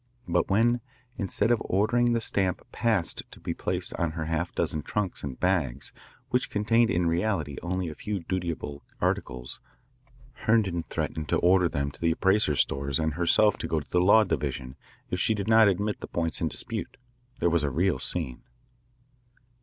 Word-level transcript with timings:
But 0.27 0.49
when, 0.49 0.81
instead 1.19 1.51
of 1.51 1.61
ordering 1.63 2.13
the 2.13 2.21
stamp 2.21 2.63
"Passed" 2.71 3.21
to 3.29 3.39
be 3.39 3.53
placed 3.53 3.93
on 3.99 4.13
her 4.13 4.25
half 4.25 4.51
dozen 4.55 4.81
trunks 4.81 5.21
and 5.23 5.39
bags 5.39 5.93
which 6.29 6.49
contained 6.49 6.89
in 6.89 7.05
reality 7.05 7.57
only 7.61 7.87
a 7.87 7.93
few 7.93 8.19
dutiable 8.21 8.81
articles, 8.99 9.59
Herndon 10.33 10.85
threatened 10.89 11.29
to 11.29 11.37
order 11.37 11.69
them 11.69 11.91
to 11.91 12.01
the 12.01 12.13
appraiser's 12.13 12.61
stores 12.61 12.97
and 12.97 13.13
herself 13.13 13.59
to 13.59 13.67
go 13.67 13.79
to 13.79 13.89
the 13.91 14.01
Law 14.01 14.23
Division 14.23 14.75
if 15.11 15.19
she 15.19 15.35
did 15.35 15.47
not 15.47 15.67
admit 15.67 15.99
the 15.99 16.07
points 16.07 16.41
in 16.41 16.47
dispute, 16.47 16.97
there 17.37 17.51
was 17.51 17.61
a 17.63 17.69
real 17.69 17.99
scene. 17.99 18.41